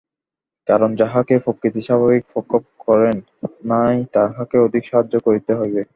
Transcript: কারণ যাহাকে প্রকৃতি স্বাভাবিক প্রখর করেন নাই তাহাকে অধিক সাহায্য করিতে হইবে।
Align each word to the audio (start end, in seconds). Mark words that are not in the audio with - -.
কারণ 0.67 0.89
যাহাকে 0.95 1.33
প্রকৃতি 1.45 1.81
স্বাভাবিক 1.81 2.23
প্রখর 2.31 2.61
করেন 2.85 3.15
নাই 3.65 3.97
তাহাকে 4.13 4.55
অধিক 4.57 4.83
সাহায্য 4.85 5.13
করিতে 5.25 5.51
হইবে। 5.55 5.81